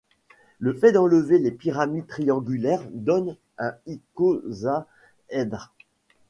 Le 0.57 0.73
fait 0.73 0.91
d'enlever 0.93 1.37
les 1.37 1.51
pyramides 1.51 2.07
triangulaires 2.07 2.81
donne 2.91 3.37
un 3.59 3.75
icosaèdre. 3.85 5.75